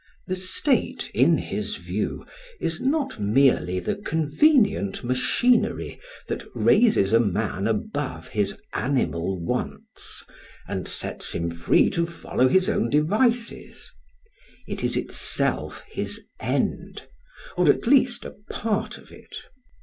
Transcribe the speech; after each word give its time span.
The 0.25 0.35
state 0.35 1.11
in 1.13 1.37
his 1.37 1.75
view 1.75 2.25
is 2.59 2.81
not 2.81 3.19
merely 3.19 3.79
the 3.79 3.93
convenient 3.93 5.03
machinery 5.03 5.99
that 6.27 6.43
raises 6.55 7.13
a 7.13 7.19
man 7.19 7.67
above 7.67 8.29
his 8.29 8.57
animal 8.73 9.39
wants 9.39 10.23
and 10.67 10.87
sets 10.87 11.33
him 11.35 11.51
free 11.51 11.91
to 11.91 12.07
follow 12.07 12.47
his 12.47 12.67
own 12.67 12.89
devices; 12.89 13.91
it 14.67 14.83
is 14.83 14.97
itself 14.97 15.85
his 15.87 16.19
end, 16.39 17.05
or 17.55 17.69
at 17.69 17.85
least 17.85 18.25
a 18.25 18.33
part 18.49 18.97
of 18.97 19.11
it. 19.11 19.35